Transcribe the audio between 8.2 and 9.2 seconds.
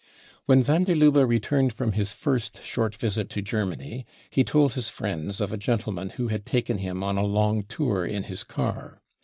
his car.